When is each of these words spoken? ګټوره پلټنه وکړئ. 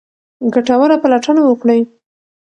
ګټوره 0.53 0.95
پلټنه 1.03 1.41
وکړئ. 1.45 1.81